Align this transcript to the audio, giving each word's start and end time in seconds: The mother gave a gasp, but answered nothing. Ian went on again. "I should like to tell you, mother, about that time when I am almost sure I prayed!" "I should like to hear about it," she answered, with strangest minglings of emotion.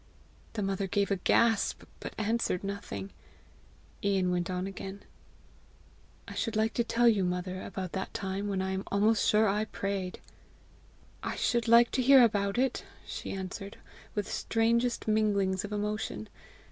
The 0.53 0.63
mother 0.63 0.87
gave 0.87 1.11
a 1.11 1.17
gasp, 1.17 1.83
but 1.99 2.15
answered 2.17 2.63
nothing. 2.63 3.11
Ian 4.03 4.31
went 4.31 4.49
on 4.49 4.65
again. 4.65 5.03
"I 6.27 6.33
should 6.33 6.55
like 6.55 6.73
to 6.73 6.83
tell 6.83 7.07
you, 7.07 7.23
mother, 7.23 7.61
about 7.61 7.91
that 7.91 8.11
time 8.11 8.47
when 8.47 8.63
I 8.63 8.71
am 8.71 8.83
almost 8.87 9.29
sure 9.29 9.47
I 9.47 9.65
prayed!" 9.65 10.19
"I 11.21 11.35
should 11.35 11.67
like 11.67 11.91
to 11.91 12.01
hear 12.01 12.23
about 12.23 12.57
it," 12.57 12.83
she 13.05 13.31
answered, 13.33 13.77
with 14.15 14.27
strangest 14.27 15.07
minglings 15.07 15.63
of 15.63 15.71
emotion. 15.71 16.29